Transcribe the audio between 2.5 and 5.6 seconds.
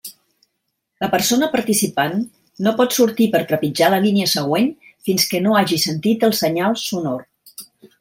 no pot sortir per trepitjar la línia següent fins que no